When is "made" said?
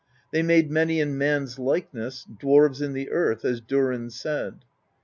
0.41-0.71